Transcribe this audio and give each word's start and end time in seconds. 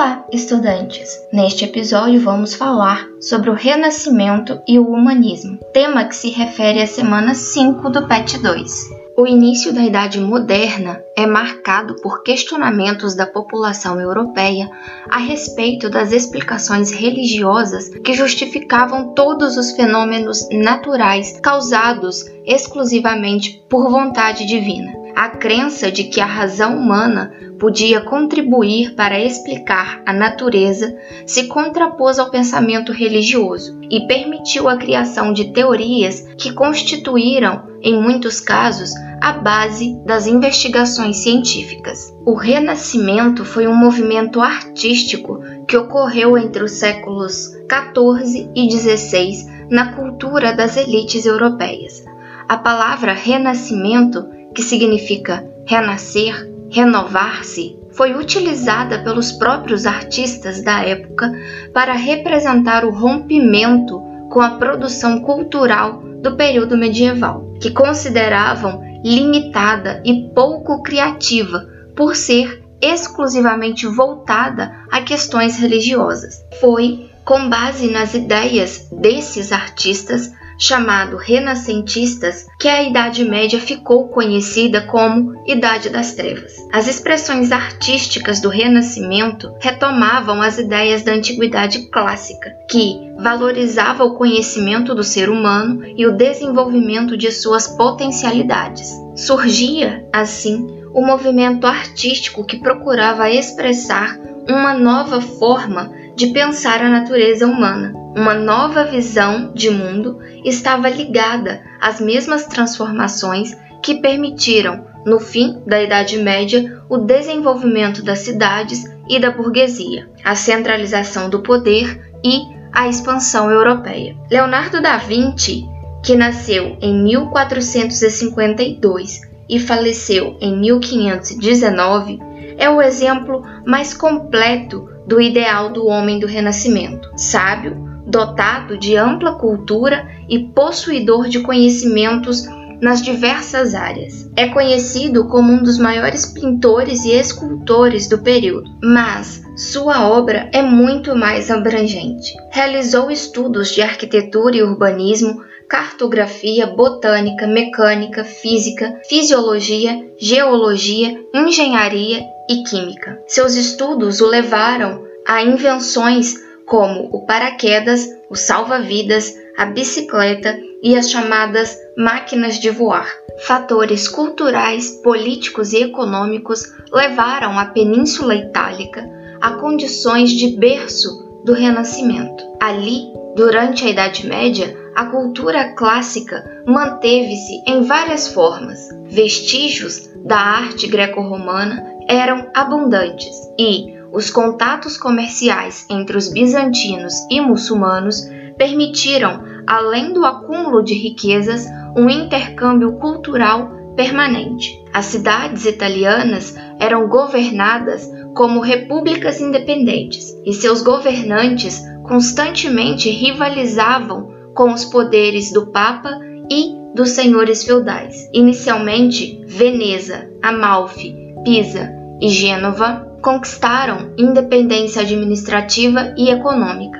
Olá, 0.00 0.24
estudantes! 0.32 1.28
Neste 1.30 1.66
episódio 1.66 2.22
vamos 2.22 2.54
falar 2.54 3.06
sobre 3.20 3.50
o 3.50 3.54
Renascimento 3.54 4.58
e 4.66 4.78
o 4.78 4.88
Humanismo, 4.88 5.58
tema 5.74 6.06
que 6.06 6.16
se 6.16 6.30
refere 6.30 6.80
à 6.80 6.86
semana 6.86 7.34
5 7.34 7.90
do 7.90 8.08
PET 8.08 8.38
2. 8.38 8.88
O 9.14 9.26
início 9.26 9.74
da 9.74 9.84
Idade 9.84 10.18
Moderna 10.18 11.02
é 11.14 11.26
marcado 11.26 11.96
por 11.96 12.22
questionamentos 12.22 13.14
da 13.14 13.26
população 13.26 14.00
europeia 14.00 14.70
a 15.10 15.18
respeito 15.18 15.90
das 15.90 16.12
explicações 16.12 16.90
religiosas 16.90 17.90
que 18.02 18.14
justificavam 18.14 19.12
todos 19.12 19.58
os 19.58 19.72
fenômenos 19.72 20.48
naturais 20.50 21.38
causados 21.42 22.24
exclusivamente 22.46 23.62
por 23.68 23.90
vontade 23.90 24.46
divina. 24.46 24.99
A 25.14 25.28
crença 25.28 25.90
de 25.90 26.04
que 26.04 26.20
a 26.20 26.26
razão 26.26 26.76
humana 26.76 27.32
podia 27.58 28.00
contribuir 28.00 28.94
para 28.94 29.20
explicar 29.20 30.02
a 30.06 30.12
natureza 30.12 30.96
se 31.26 31.46
contrapôs 31.46 32.18
ao 32.18 32.30
pensamento 32.30 32.92
religioso 32.92 33.78
e 33.90 34.06
permitiu 34.06 34.68
a 34.68 34.76
criação 34.76 35.32
de 35.32 35.52
teorias 35.52 36.26
que 36.38 36.52
constituíram, 36.52 37.68
em 37.82 38.00
muitos 38.00 38.40
casos, 38.40 38.92
a 39.20 39.32
base 39.32 39.94
das 40.06 40.26
investigações 40.26 41.18
científicas. 41.18 42.12
O 42.24 42.34
Renascimento 42.34 43.44
foi 43.44 43.66
um 43.66 43.74
movimento 43.74 44.40
artístico 44.40 45.40
que 45.68 45.76
ocorreu 45.76 46.38
entre 46.38 46.64
os 46.64 46.72
séculos 46.72 47.50
14 47.68 48.50
e 48.54 48.68
16 48.68 49.46
na 49.70 49.92
cultura 49.92 50.52
das 50.52 50.76
elites 50.76 51.26
europeias. 51.26 52.04
A 52.48 52.56
palavra 52.56 53.12
renascimento, 53.12 54.26
que 54.54 54.62
significa 54.62 55.46
renascer, 55.66 56.48
renovar-se, 56.70 57.78
foi 57.92 58.14
utilizada 58.14 59.00
pelos 59.00 59.32
próprios 59.32 59.86
artistas 59.86 60.62
da 60.62 60.82
época 60.84 61.32
para 61.72 61.92
representar 61.92 62.84
o 62.84 62.90
rompimento 62.90 64.00
com 64.30 64.40
a 64.40 64.50
produção 64.50 65.20
cultural 65.20 66.02
do 66.22 66.36
período 66.36 66.76
medieval, 66.76 67.54
que 67.60 67.70
consideravam 67.70 68.82
limitada 69.04 70.02
e 70.04 70.30
pouco 70.34 70.82
criativa 70.82 71.66
por 71.96 72.14
ser 72.14 72.62
exclusivamente 72.80 73.86
voltada 73.86 74.72
a 74.90 75.02
questões 75.02 75.58
religiosas. 75.58 76.44
Foi 76.60 77.10
com 77.24 77.48
base 77.48 77.90
nas 77.90 78.14
ideias 78.14 78.88
desses 78.90 79.52
artistas 79.52 80.32
chamado 80.60 81.16
renascentistas, 81.16 82.46
que 82.58 82.68
a 82.68 82.82
Idade 82.82 83.24
Média 83.24 83.58
ficou 83.58 84.08
conhecida 84.08 84.82
como 84.82 85.42
Idade 85.46 85.88
das 85.88 86.12
Trevas. 86.12 86.52
As 86.70 86.86
expressões 86.86 87.50
artísticas 87.50 88.40
do 88.40 88.50
Renascimento 88.50 89.52
retomavam 89.58 90.42
as 90.42 90.58
ideias 90.58 91.02
da 91.02 91.12
Antiguidade 91.12 91.88
Clássica, 91.88 92.54
que 92.70 93.10
valorizava 93.18 94.04
o 94.04 94.14
conhecimento 94.14 94.94
do 94.94 95.02
ser 95.02 95.30
humano 95.30 95.82
e 95.96 96.06
o 96.06 96.12
desenvolvimento 96.12 97.16
de 97.16 97.32
suas 97.32 97.66
potencialidades. 97.66 98.92
Surgia, 99.16 100.06
assim, 100.12 100.80
o 100.92 101.04
movimento 101.04 101.66
artístico 101.66 102.44
que 102.44 102.58
procurava 102.58 103.30
expressar 103.30 104.18
uma 104.48 104.74
nova 104.74 105.20
forma 105.20 105.90
de 106.14 106.28
pensar 106.28 106.82
a 106.82 106.88
natureza 106.88 107.46
humana. 107.46 107.99
Uma 108.14 108.34
nova 108.34 108.84
visão 108.84 109.52
de 109.54 109.70
mundo 109.70 110.20
estava 110.44 110.88
ligada 110.88 111.62
às 111.80 112.00
mesmas 112.00 112.46
transformações 112.46 113.56
que 113.82 114.00
permitiram, 114.00 114.84
no 115.06 115.18
fim 115.20 115.62
da 115.64 115.80
Idade 115.80 116.18
Média, 116.18 116.82
o 116.88 116.98
desenvolvimento 116.98 118.02
das 118.02 118.18
cidades 118.18 118.82
e 119.08 119.20
da 119.20 119.30
burguesia, 119.30 120.10
a 120.24 120.34
centralização 120.34 121.30
do 121.30 121.40
poder 121.40 122.12
e 122.24 122.42
a 122.72 122.88
expansão 122.88 123.48
europeia. 123.50 124.16
Leonardo 124.30 124.82
da 124.82 124.96
Vinci, 124.96 125.64
que 126.02 126.16
nasceu 126.16 126.76
em 126.80 127.00
1452 127.02 129.20
e 129.48 129.60
faleceu 129.60 130.36
em 130.40 130.58
1519, 130.58 132.18
é 132.58 132.68
o 132.68 132.82
exemplo 132.82 133.44
mais 133.64 133.94
completo 133.94 134.88
do 135.06 135.20
ideal 135.20 135.70
do 135.70 135.86
homem 135.86 136.18
do 136.18 136.26
Renascimento, 136.26 137.08
sábio, 137.16 137.89
dotado 138.10 138.76
de 138.76 138.96
ampla 138.96 139.36
cultura 139.36 140.06
e 140.28 140.38
possuidor 140.38 141.28
de 141.28 141.40
conhecimentos 141.40 142.46
nas 142.80 143.02
diversas 143.02 143.74
áreas. 143.74 144.30
É 144.34 144.48
conhecido 144.48 145.26
como 145.26 145.52
um 145.52 145.62
dos 145.62 145.78
maiores 145.78 146.26
pintores 146.26 147.04
e 147.04 147.12
escultores 147.12 148.08
do 148.08 148.18
período, 148.18 148.70
mas 148.82 149.42
sua 149.56 150.08
obra 150.08 150.48
é 150.52 150.62
muito 150.62 151.14
mais 151.14 151.50
abrangente. 151.50 152.32
Realizou 152.50 153.10
estudos 153.10 153.68
de 153.68 153.82
arquitetura 153.82 154.56
e 154.56 154.62
urbanismo, 154.62 155.44
cartografia, 155.68 156.66
botânica, 156.66 157.46
mecânica, 157.46 158.24
física, 158.24 159.00
fisiologia, 159.08 160.12
geologia, 160.18 161.16
engenharia 161.34 162.24
e 162.48 162.64
química. 162.64 163.20
Seus 163.26 163.54
estudos 163.54 164.20
o 164.20 164.26
levaram 164.26 165.04
a 165.26 165.42
invenções 165.42 166.34
como 166.70 167.10
o 167.12 167.26
paraquedas, 167.26 168.08
o 168.30 168.36
salva-vidas, 168.36 169.34
a 169.58 169.66
bicicleta 169.66 170.56
e 170.80 170.96
as 170.96 171.10
chamadas 171.10 171.76
máquinas 171.96 172.60
de 172.60 172.70
voar. 172.70 173.12
Fatores 173.44 174.06
culturais, 174.06 174.92
políticos 175.02 175.72
e 175.72 175.82
econômicos 175.82 176.62
levaram 176.92 177.58
a 177.58 177.66
Península 177.66 178.36
Itálica 178.36 179.04
a 179.40 179.54
condições 179.54 180.30
de 180.30 180.56
berço 180.56 181.42
do 181.44 181.52
Renascimento. 181.52 182.44
Ali, 182.60 183.02
durante 183.34 183.84
a 183.84 183.90
Idade 183.90 184.24
Média, 184.28 184.72
a 184.94 185.06
cultura 185.06 185.74
clássica 185.74 186.62
manteve-se 186.66 187.64
em 187.66 187.82
várias 187.82 188.28
formas. 188.28 188.78
Vestígios 189.08 190.08
da 190.24 190.36
arte 190.36 190.86
greco-romana 190.86 191.84
eram 192.08 192.48
abundantes 192.54 193.34
e 193.58 193.99
os 194.12 194.30
contatos 194.30 194.96
comerciais 194.96 195.86
entre 195.88 196.16
os 196.16 196.32
bizantinos 196.32 197.14
e 197.30 197.40
muçulmanos 197.40 198.22
permitiram, 198.56 199.42
além 199.66 200.12
do 200.12 200.24
acúmulo 200.24 200.82
de 200.82 200.94
riquezas, 200.94 201.66
um 201.96 202.08
intercâmbio 202.08 202.92
cultural 202.94 203.70
permanente. 203.96 204.82
As 204.92 205.06
cidades 205.06 205.64
italianas 205.64 206.54
eram 206.78 207.08
governadas 207.08 208.08
como 208.34 208.60
repúblicas 208.60 209.40
independentes 209.40 210.34
e 210.44 210.52
seus 210.52 210.82
governantes 210.82 211.82
constantemente 212.02 213.10
rivalizavam 213.10 214.30
com 214.54 214.72
os 214.72 214.84
poderes 214.84 215.52
do 215.52 215.66
Papa 215.66 216.18
e 216.50 216.74
dos 216.94 217.10
senhores 217.10 217.64
feudais. 217.64 218.28
Inicialmente, 218.32 219.42
Veneza, 219.46 220.28
Amalfi, 220.42 221.14
Pisa 221.44 221.90
e 222.20 222.28
Gênova 222.28 223.09
conquistaram 223.20 224.12
independência 224.18 225.02
administrativa 225.02 226.14
e 226.16 226.30
econômica, 226.30 226.98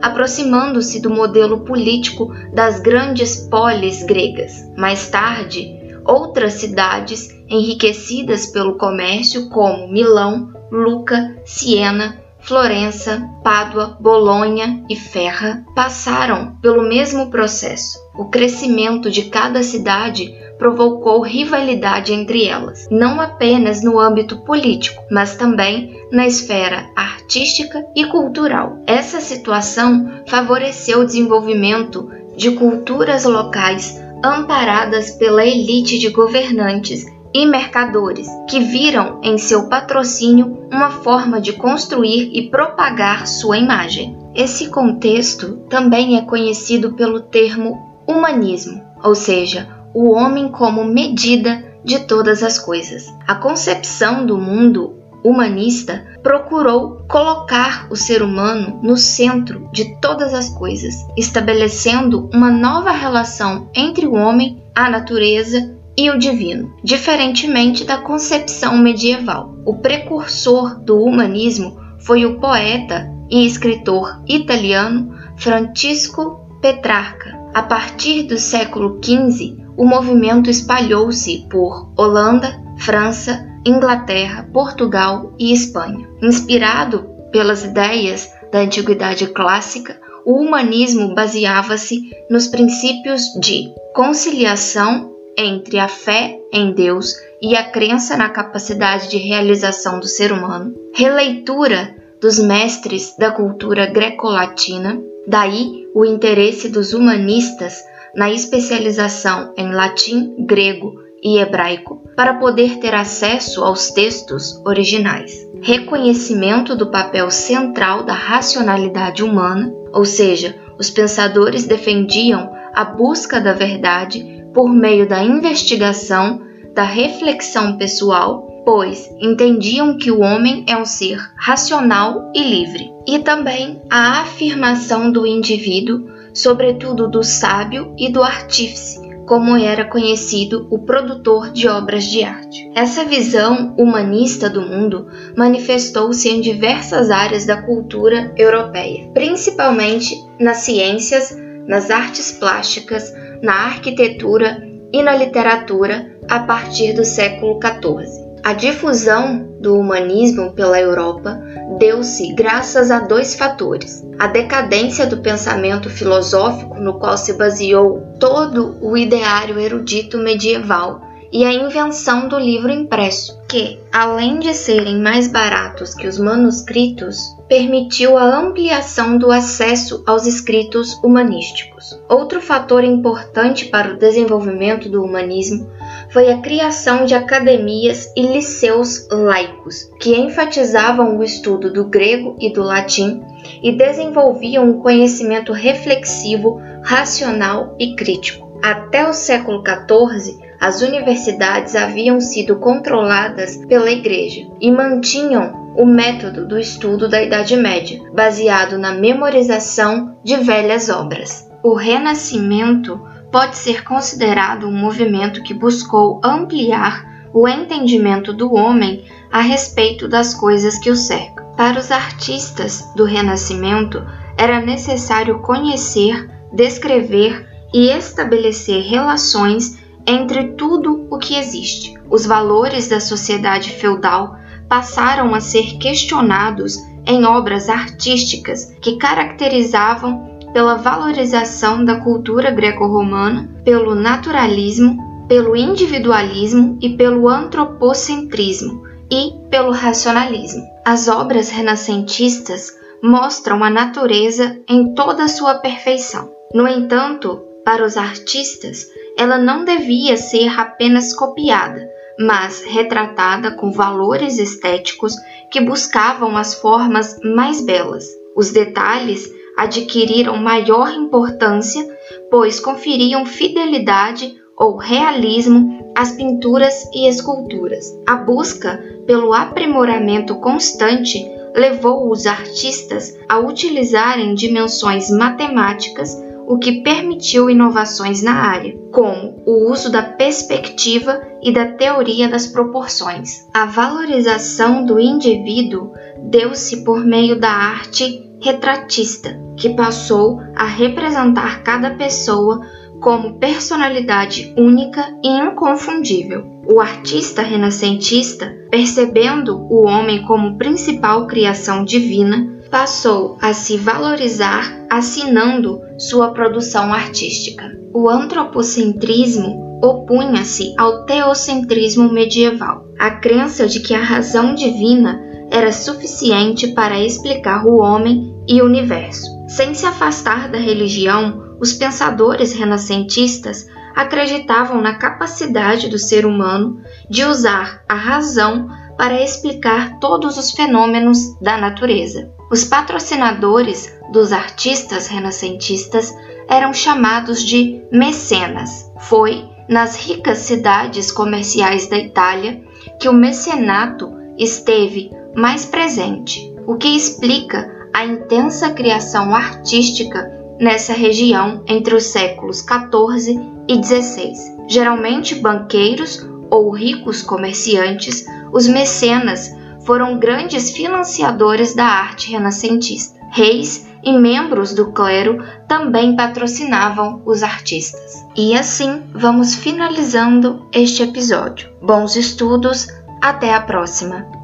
aproximando-se 0.00 1.00
do 1.00 1.10
modelo 1.10 1.60
político 1.60 2.32
das 2.52 2.80
grandes 2.80 3.36
polis 3.36 4.02
gregas. 4.02 4.68
Mais 4.76 5.08
tarde, 5.08 5.80
outras 6.04 6.54
cidades 6.54 7.28
enriquecidas 7.48 8.46
pelo 8.46 8.76
comércio, 8.76 9.48
como 9.50 9.92
Milão, 9.92 10.52
Luca, 10.70 11.36
Siena, 11.44 12.22
Florença, 12.40 13.22
Pádua, 13.44 13.96
Bolonha 14.00 14.84
e 14.88 14.96
Ferra 14.96 15.64
passaram 15.76 16.56
pelo 16.60 16.82
mesmo 16.82 17.30
processo. 17.30 17.98
O 18.16 18.24
crescimento 18.24 19.10
de 19.10 19.26
cada 19.26 19.62
cidade 19.62 20.34
provocou 20.62 21.22
rivalidade 21.22 22.12
entre 22.12 22.46
elas, 22.46 22.86
não 22.88 23.20
apenas 23.20 23.82
no 23.82 23.98
âmbito 23.98 24.36
político, 24.44 25.02
mas 25.10 25.34
também 25.34 26.00
na 26.12 26.24
esfera 26.24 26.88
artística 26.94 27.84
e 27.96 28.04
cultural. 28.04 28.78
Essa 28.86 29.20
situação 29.20 30.08
favoreceu 30.28 31.00
o 31.00 31.04
desenvolvimento 31.04 32.08
de 32.36 32.52
culturas 32.52 33.24
locais 33.24 34.00
amparadas 34.24 35.10
pela 35.10 35.44
elite 35.44 35.98
de 35.98 36.10
governantes 36.10 37.04
e 37.34 37.44
mercadores 37.44 38.28
que 38.48 38.60
viram 38.60 39.18
em 39.20 39.38
seu 39.38 39.68
patrocínio 39.68 40.68
uma 40.70 40.90
forma 40.90 41.40
de 41.40 41.54
construir 41.54 42.30
e 42.32 42.48
propagar 42.48 43.26
sua 43.26 43.58
imagem. 43.58 44.16
Esse 44.32 44.68
contexto 44.68 45.56
também 45.68 46.18
é 46.18 46.22
conhecido 46.22 46.92
pelo 46.92 47.18
termo 47.18 47.76
humanismo, 48.06 48.80
ou 49.02 49.16
seja, 49.16 49.81
o 49.94 50.12
homem 50.12 50.48
como 50.48 50.84
medida 50.84 51.72
de 51.84 52.00
todas 52.00 52.42
as 52.42 52.58
coisas. 52.58 53.12
A 53.26 53.34
concepção 53.34 54.24
do 54.24 54.38
mundo 54.38 55.02
humanista 55.24 56.04
procurou 56.22 57.02
colocar 57.08 57.86
o 57.90 57.96
ser 57.96 58.22
humano 58.22 58.80
no 58.82 58.96
centro 58.96 59.68
de 59.72 59.96
todas 60.00 60.34
as 60.34 60.48
coisas, 60.48 60.94
estabelecendo 61.16 62.28
uma 62.32 62.50
nova 62.50 62.90
relação 62.90 63.68
entre 63.74 64.06
o 64.06 64.14
homem, 64.14 64.62
a 64.74 64.90
natureza 64.90 65.76
e 65.96 66.10
o 66.10 66.18
divino, 66.18 66.74
diferentemente 66.82 67.84
da 67.84 67.98
concepção 67.98 68.78
medieval. 68.78 69.54
O 69.64 69.76
precursor 69.76 70.80
do 70.80 70.98
humanismo 71.02 71.78
foi 71.98 72.24
o 72.24 72.40
poeta 72.40 73.08
e 73.30 73.46
escritor 73.46 74.22
italiano 74.26 75.14
Francisco 75.36 76.40
Petrarca. 76.60 77.40
A 77.54 77.62
partir 77.62 78.22
do 78.22 78.38
século 78.38 78.98
XV, 79.04 79.61
o 79.76 79.84
movimento 79.84 80.50
espalhou-se 80.50 81.46
por 81.50 81.92
Holanda, 81.96 82.60
França, 82.78 83.46
Inglaterra, 83.64 84.48
Portugal 84.52 85.32
e 85.38 85.52
Espanha. 85.52 86.08
Inspirado 86.22 87.08
pelas 87.30 87.64
ideias 87.64 88.30
da 88.52 88.60
antiguidade 88.60 89.26
clássica, 89.28 90.00
o 90.24 90.40
humanismo 90.40 91.14
baseava-se 91.14 92.10
nos 92.30 92.46
princípios 92.46 93.22
de 93.40 93.72
conciliação 93.94 95.10
entre 95.36 95.78
a 95.78 95.88
fé 95.88 96.38
em 96.52 96.72
Deus 96.72 97.14
e 97.40 97.56
a 97.56 97.64
crença 97.64 98.16
na 98.16 98.28
capacidade 98.28 99.08
de 99.08 99.16
realização 99.16 99.98
do 99.98 100.06
ser 100.06 100.32
humano, 100.32 100.74
releitura 100.94 101.96
dos 102.20 102.38
mestres 102.38 103.16
da 103.18 103.32
cultura 103.32 103.86
greco-latina, 103.86 105.00
daí 105.26 105.88
o 105.94 106.04
interesse 106.04 106.68
dos 106.68 106.92
humanistas 106.92 107.82
na 108.14 108.30
especialização 108.30 109.52
em 109.56 109.72
latim, 109.72 110.34
grego 110.46 110.94
e 111.22 111.38
hebraico 111.38 112.02
para 112.16 112.34
poder 112.34 112.78
ter 112.78 112.94
acesso 112.94 113.62
aos 113.62 113.90
textos 113.90 114.60
originais. 114.66 115.32
Reconhecimento 115.62 116.74
do 116.74 116.90
papel 116.90 117.30
central 117.30 118.04
da 118.04 118.12
racionalidade 118.12 119.22
humana, 119.22 119.72
ou 119.92 120.04
seja, 120.04 120.56
os 120.78 120.90
pensadores 120.90 121.64
defendiam 121.64 122.50
a 122.74 122.84
busca 122.84 123.40
da 123.40 123.52
verdade 123.52 124.44
por 124.52 124.68
meio 124.68 125.08
da 125.08 125.22
investigação, 125.22 126.42
da 126.74 126.82
reflexão 126.82 127.76
pessoal, 127.76 128.62
pois 128.64 129.08
entendiam 129.20 129.96
que 129.96 130.10
o 130.10 130.20
homem 130.20 130.64
é 130.68 130.76
um 130.76 130.84
ser 130.84 131.18
racional 131.36 132.30
e 132.34 132.42
livre, 132.42 132.92
e 133.06 133.18
também 133.18 133.80
a 133.90 134.22
afirmação 134.22 135.10
do 135.10 135.26
indivíduo, 135.26 136.08
sobretudo 136.34 137.08
do 137.08 137.22
sábio 137.22 137.94
e 137.98 138.10
do 138.10 138.22
artífice, 138.22 139.00
como 139.26 139.56
era 139.56 139.84
conhecido 139.84 140.66
o 140.70 140.80
produtor 140.80 141.50
de 141.50 141.68
obras 141.68 142.04
de 142.04 142.22
arte. 142.22 142.70
Essa 142.74 143.04
visão 143.04 143.74
humanista 143.78 144.50
do 144.50 144.62
mundo 144.62 145.06
manifestou-se 145.36 146.28
em 146.28 146.40
diversas 146.40 147.10
áreas 147.10 147.46
da 147.46 147.62
cultura 147.62 148.32
europeia, 148.36 149.08
principalmente 149.14 150.14
nas 150.38 150.58
ciências, 150.58 151.36
nas 151.66 151.90
artes 151.90 152.32
plásticas, 152.32 153.12
na 153.40 153.66
arquitetura 153.66 154.62
e 154.92 155.02
na 155.02 155.14
literatura 155.14 156.18
a 156.28 156.40
partir 156.40 156.92
do 156.92 157.04
século 157.04 157.58
XIV. 157.60 158.32
A 158.44 158.52
difusão 158.52 159.51
do 159.62 159.78
humanismo 159.78 160.52
pela 160.52 160.80
Europa 160.80 161.40
deu-se 161.78 162.34
graças 162.34 162.90
a 162.90 163.00
dois 163.00 163.34
fatores: 163.36 164.04
a 164.18 164.26
decadência 164.26 165.06
do 165.06 165.18
pensamento 165.18 165.88
filosófico 165.88 166.74
no 166.74 166.98
qual 166.98 167.16
se 167.16 167.32
baseou 167.34 168.02
todo 168.18 168.76
o 168.82 168.96
ideário 168.96 169.58
erudito 169.58 170.18
medieval 170.18 171.00
e 171.32 171.46
a 171.46 171.52
invenção 171.52 172.28
do 172.28 172.38
livro 172.38 172.70
impresso, 172.70 173.40
que, 173.48 173.78
além 173.90 174.38
de 174.38 174.52
serem 174.52 175.00
mais 175.00 175.26
baratos 175.26 175.94
que 175.94 176.06
os 176.06 176.18
manuscritos, 176.18 177.16
permitiu 177.48 178.18
a 178.18 178.38
ampliação 178.38 179.16
do 179.16 179.32
acesso 179.32 180.02
aos 180.06 180.26
escritos 180.26 180.92
humanísticos. 181.02 181.98
Outro 182.06 182.38
fator 182.40 182.84
importante 182.84 183.66
para 183.66 183.94
o 183.94 183.96
desenvolvimento 183.96 184.90
do 184.90 185.02
humanismo 185.02 185.66
foi 186.12 186.30
a 186.30 186.38
criação 186.42 187.06
de 187.06 187.14
academias 187.14 188.12
e 188.14 188.22
liceus 188.22 189.08
laicos, 189.10 189.90
que 189.98 190.14
enfatizavam 190.14 191.16
o 191.16 191.24
estudo 191.24 191.72
do 191.72 191.86
grego 191.86 192.36
e 192.38 192.52
do 192.52 192.62
latim 192.62 193.22
e 193.62 193.72
desenvolviam 193.72 194.68
um 194.68 194.80
conhecimento 194.80 195.52
reflexivo, 195.52 196.60
racional 196.82 197.74
e 197.78 197.96
crítico. 197.96 198.52
Até 198.62 199.08
o 199.08 199.12
século 199.14 199.62
XIV, 199.64 200.38
as 200.60 200.82
universidades 200.82 201.74
haviam 201.74 202.20
sido 202.20 202.56
controladas 202.56 203.56
pela 203.66 203.90
Igreja 203.90 204.46
e 204.60 204.70
mantinham 204.70 205.72
o 205.76 205.86
método 205.86 206.46
do 206.46 206.58
estudo 206.58 207.08
da 207.08 207.22
Idade 207.22 207.56
Média, 207.56 207.98
baseado 208.12 208.76
na 208.76 208.92
memorização 208.92 210.14
de 210.22 210.36
velhas 210.36 210.90
obras. 210.90 211.50
O 211.64 211.74
Renascimento 211.74 213.00
pode 213.32 213.56
ser 213.56 213.82
considerado 213.82 214.68
um 214.68 214.76
movimento 214.76 215.42
que 215.42 215.54
buscou 215.54 216.20
ampliar 216.22 217.10
o 217.32 217.48
entendimento 217.48 218.30
do 218.32 218.54
homem 218.54 219.06
a 219.32 219.40
respeito 219.40 220.06
das 220.06 220.34
coisas 220.34 220.78
que 220.78 220.90
o 220.90 220.96
cercam. 220.96 221.46
Para 221.56 221.80
os 221.80 221.90
artistas 221.90 222.86
do 222.94 223.04
Renascimento, 223.04 224.04
era 224.36 224.60
necessário 224.60 225.40
conhecer, 225.40 226.30
descrever 226.52 227.48
e 227.72 227.88
estabelecer 227.88 228.82
relações 228.82 229.78
entre 230.06 230.52
tudo 230.52 231.06
o 231.10 231.18
que 231.18 231.36
existe. 231.36 231.94
Os 232.10 232.26
valores 232.26 232.88
da 232.88 233.00
sociedade 233.00 233.70
feudal 233.70 234.36
passaram 234.68 235.34
a 235.34 235.40
ser 235.40 235.78
questionados 235.78 236.76
em 237.06 237.24
obras 237.24 237.68
artísticas 237.68 238.74
que 238.80 238.96
caracterizavam 238.96 240.31
pela 240.52 240.76
valorização 240.76 241.84
da 241.84 242.00
cultura 242.00 242.50
greco-romana, 242.50 243.48
pelo 243.64 243.94
naturalismo, 243.94 245.26
pelo 245.28 245.56
individualismo 245.56 246.78
e 246.80 246.96
pelo 246.96 247.28
antropocentrismo 247.28 248.82
e 249.10 249.32
pelo 249.48 249.72
racionalismo. 249.72 250.62
As 250.84 251.08
obras 251.08 251.50
renascentistas 251.50 252.72
mostram 253.02 253.64
a 253.64 253.70
natureza 253.70 254.60
em 254.68 254.94
toda 254.94 255.24
a 255.24 255.28
sua 255.28 255.56
perfeição. 255.56 256.30
No 256.54 256.68
entanto, 256.68 257.40
para 257.64 257.84
os 257.84 257.96
artistas, 257.96 258.86
ela 259.16 259.38
não 259.38 259.64
devia 259.64 260.16
ser 260.16 260.48
apenas 260.58 261.14
copiada, 261.14 261.88
mas 262.18 262.62
retratada 262.62 263.52
com 263.52 263.72
valores 263.72 264.38
estéticos 264.38 265.14
que 265.50 265.60
buscavam 265.60 266.36
as 266.36 266.54
formas 266.54 267.18
mais 267.22 267.64
belas. 267.64 268.06
Os 268.36 268.50
detalhes 268.50 269.30
adquiriram 269.56 270.36
maior 270.36 270.92
importância, 270.92 271.86
pois 272.30 272.58
conferiam 272.60 273.26
fidelidade 273.26 274.34
ou 274.56 274.76
realismo 274.76 275.92
às 275.96 276.12
pinturas 276.12 276.84
e 276.94 277.08
esculturas. 277.08 277.98
A 278.06 278.16
busca 278.16 278.82
pelo 279.06 279.32
aprimoramento 279.32 280.36
constante 280.36 281.18
levou 281.54 282.10
os 282.10 282.26
artistas 282.26 283.18
a 283.28 283.38
utilizarem 283.38 284.34
dimensões 284.34 285.10
matemáticas, 285.10 286.16
o 286.46 286.58
que 286.58 286.82
permitiu 286.82 287.48
inovações 287.48 288.22
na 288.22 288.34
área, 288.34 288.76
como 288.90 289.42
o 289.46 289.70
uso 289.70 289.90
da 289.90 290.02
perspectiva 290.02 291.20
e 291.42 291.52
da 291.52 291.66
teoria 291.66 292.28
das 292.28 292.46
proporções. 292.46 293.46
A 293.54 293.66
valorização 293.66 294.84
do 294.84 294.98
indivíduo 294.98 295.92
deu-se 296.30 296.84
por 296.84 297.04
meio 297.04 297.38
da 297.38 297.50
arte 297.50 298.31
retratista, 298.42 299.40
que 299.56 299.70
passou 299.70 300.40
a 300.54 300.64
representar 300.64 301.62
cada 301.62 301.90
pessoa 301.90 302.60
como 303.00 303.38
personalidade 303.38 304.52
única 304.56 305.08
e 305.24 305.28
inconfundível. 305.28 306.44
O 306.66 306.80
artista 306.80 307.42
renascentista, 307.42 308.54
percebendo 308.70 309.66
o 309.68 309.86
homem 309.86 310.22
como 310.22 310.56
principal 310.56 311.26
criação 311.26 311.84
divina, 311.84 312.48
passou 312.70 313.36
a 313.40 313.52
se 313.52 313.76
valorizar 313.76 314.72
assinando 314.88 315.80
sua 315.98 316.32
produção 316.32 316.92
artística. 316.92 317.76
O 317.92 318.08
antropocentrismo 318.08 319.80
opunha-se 319.82 320.72
ao 320.78 321.04
teocentrismo 321.04 322.10
medieval, 322.12 322.86
a 322.98 323.10
crença 323.10 323.66
de 323.66 323.80
que 323.80 323.94
a 323.94 324.02
razão 324.02 324.54
divina 324.54 325.20
era 325.50 325.72
suficiente 325.72 326.68
para 326.68 326.98
explicar 326.98 327.66
o 327.66 327.78
homem 327.78 328.31
e 328.46 328.62
universo. 328.62 329.26
Sem 329.48 329.74
se 329.74 329.86
afastar 329.86 330.48
da 330.48 330.58
religião, 330.58 331.56
os 331.60 331.72
pensadores 331.72 332.52
renascentistas 332.52 333.66
acreditavam 333.94 334.80
na 334.80 334.94
capacidade 334.94 335.88
do 335.88 335.98
ser 335.98 336.24
humano 336.24 336.80
de 337.08 337.24
usar 337.24 337.82
a 337.88 337.94
razão 337.94 338.68
para 338.96 339.22
explicar 339.22 339.98
todos 339.98 340.38
os 340.38 340.50
fenômenos 340.52 341.38
da 341.40 341.56
natureza. 341.58 342.30
Os 342.50 342.64
patrocinadores 342.64 343.92
dos 344.12 344.32
artistas 344.32 345.06
renascentistas 345.06 346.14
eram 346.48 346.72
chamados 346.72 347.42
de 347.42 347.82
mecenas. 347.90 348.90
Foi 349.00 349.44
nas 349.68 349.96
ricas 349.96 350.38
cidades 350.38 351.10
comerciais 351.10 351.86
da 351.88 351.96
Itália 351.96 352.62
que 353.00 353.08
o 353.08 353.12
mecenato 353.12 354.12
esteve 354.36 355.10
mais 355.34 355.64
presente, 355.64 356.52
o 356.66 356.76
que 356.76 356.88
explica 356.88 357.81
a 357.92 358.04
intensa 358.04 358.70
criação 358.70 359.34
artística 359.34 360.30
nessa 360.58 360.92
região 360.92 361.62
entre 361.66 361.94
os 361.94 362.04
séculos 362.04 362.58
XIV 362.60 363.40
e 363.68 363.82
XVI. 363.82 364.32
Geralmente 364.68 365.34
banqueiros 365.34 366.26
ou 366.50 366.70
ricos 366.70 367.22
comerciantes, 367.22 368.24
os 368.52 368.68
mecenas 368.68 369.50
foram 369.84 370.18
grandes 370.18 370.70
financiadores 370.70 371.74
da 371.74 371.84
arte 371.84 372.30
renascentista. 372.30 373.20
Reis 373.30 373.86
e 374.04 374.12
membros 374.12 374.74
do 374.74 374.92
clero 374.92 375.42
também 375.66 376.14
patrocinavam 376.14 377.22
os 377.24 377.42
artistas. 377.42 378.24
E 378.36 378.54
assim 378.54 379.02
vamos 379.14 379.54
finalizando 379.54 380.68
este 380.72 381.02
episódio. 381.02 381.70
Bons 381.80 382.14
estudos, 382.16 382.88
até 383.20 383.54
a 383.54 383.60
próxima! 383.60 384.41